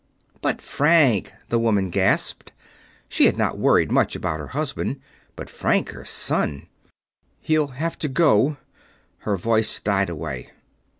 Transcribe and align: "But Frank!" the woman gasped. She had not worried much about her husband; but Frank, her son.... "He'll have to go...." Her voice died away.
"But 0.41 0.63
Frank!" 0.63 1.31
the 1.49 1.59
woman 1.59 1.91
gasped. 1.91 2.53
She 3.07 3.25
had 3.27 3.37
not 3.37 3.59
worried 3.59 3.91
much 3.91 4.15
about 4.15 4.39
her 4.39 4.47
husband; 4.47 4.99
but 5.35 5.47
Frank, 5.47 5.89
her 5.91 6.05
son.... 6.05 6.67
"He'll 7.39 7.67
have 7.67 7.99
to 7.99 8.07
go...." 8.07 8.57
Her 9.19 9.37
voice 9.37 9.79
died 9.79 10.09
away. 10.09 10.49